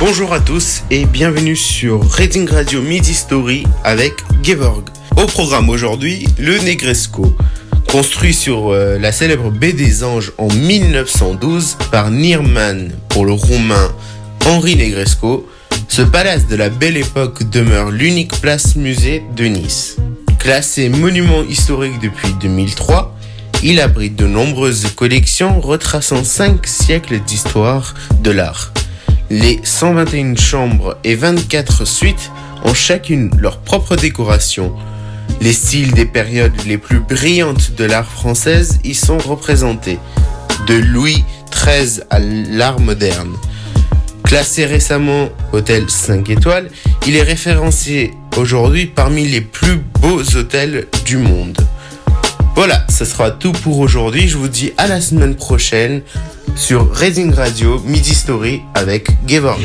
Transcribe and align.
Bonjour 0.00 0.32
à 0.32 0.40
tous 0.40 0.82
et 0.90 1.04
bienvenue 1.06 1.54
sur 1.54 2.02
Reading 2.10 2.48
Radio 2.48 2.82
Midi 2.82 3.14
Story 3.14 3.64
avec 3.84 4.14
Gevorg. 4.42 4.84
Au 5.16 5.26
programme 5.26 5.68
aujourd'hui, 5.68 6.26
le 6.38 6.58
Negresco. 6.58 7.36
Construit 7.90 8.34
sur 8.34 8.72
euh, 8.72 8.98
la 8.98 9.12
célèbre 9.12 9.50
baie 9.50 9.72
des 9.72 10.02
Anges 10.02 10.32
en 10.38 10.48
1912 10.48 11.78
par 11.92 12.10
Nierman 12.10 12.90
pour 13.08 13.24
le 13.24 13.32
roumain 13.32 13.92
Henri 14.46 14.76
Negresco, 14.76 15.48
ce 15.88 16.02
palace 16.02 16.48
de 16.48 16.56
la 16.56 16.68
belle 16.68 16.96
époque 16.96 17.48
demeure 17.50 17.90
l'unique 17.90 18.40
place 18.40 18.76
musée 18.76 19.22
de 19.36 19.44
Nice. 19.44 19.96
Classé 20.40 20.88
monument 20.88 21.44
historique 21.44 22.00
depuis 22.00 22.32
2003, 22.40 23.13
il 23.66 23.80
abrite 23.80 24.14
de 24.14 24.26
nombreuses 24.26 24.88
collections 24.94 25.58
retraçant 25.58 26.22
5 26.22 26.66
siècles 26.66 27.18
d'histoire 27.20 27.94
de 28.20 28.30
l'art. 28.30 28.74
Les 29.30 29.58
121 29.64 30.36
chambres 30.36 30.98
et 31.02 31.14
24 31.14 31.86
suites 31.86 32.30
ont 32.64 32.74
chacune 32.74 33.30
leur 33.38 33.60
propre 33.60 33.96
décoration. 33.96 34.74
Les 35.40 35.54
styles 35.54 35.92
des 35.94 36.04
périodes 36.04 36.52
les 36.66 36.76
plus 36.76 37.00
brillantes 37.00 37.72
de 37.74 37.84
l'art 37.84 38.10
française 38.10 38.80
y 38.84 38.92
sont 38.92 39.16
représentés, 39.16 39.98
de 40.66 40.74
Louis 40.74 41.24
XIII 41.50 42.02
à 42.10 42.18
l'art 42.18 42.80
moderne. 42.80 43.32
Classé 44.24 44.66
récemment 44.66 45.30
hôtel 45.54 45.88
5 45.88 46.28
étoiles, 46.28 46.68
il 47.06 47.16
est 47.16 47.22
référencé 47.22 48.10
aujourd'hui 48.36 48.84
parmi 48.86 49.26
les 49.26 49.40
plus 49.40 49.76
beaux 50.02 50.22
hôtels 50.36 50.86
du 51.06 51.16
monde. 51.16 51.56
Ce 52.94 53.04
sera 53.04 53.32
tout 53.32 53.50
pour 53.50 53.80
aujourd'hui. 53.80 54.28
Je 54.28 54.36
vous 54.36 54.46
dis 54.46 54.72
à 54.78 54.86
la 54.86 55.00
semaine 55.00 55.34
prochaine 55.34 56.02
sur 56.54 56.94
Reading 56.94 57.34
Radio 57.34 57.80
Midi 57.80 58.14
Story 58.14 58.62
avec 58.72 59.08
Gevor. 59.26 59.58